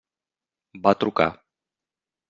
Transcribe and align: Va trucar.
Va 0.87 0.95
trucar. 1.03 1.31